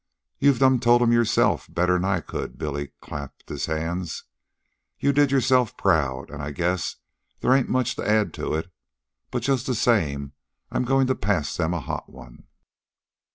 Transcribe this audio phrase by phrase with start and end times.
[0.39, 4.23] "You've told'm yourself, better'n I could." Billy clapped his hands.
[4.99, 6.95] "You did yourself proud, an' I guess
[7.39, 8.71] they ain't much to add to it,
[9.29, 10.31] but just the same
[10.71, 12.45] I'm goin' to pass them a hot one."